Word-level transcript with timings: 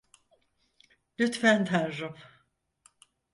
Lütfen 1.19 1.65
Tanrım. 1.65 2.15